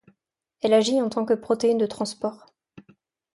[0.61, 2.47] Elle agit en tant que protéine de transport.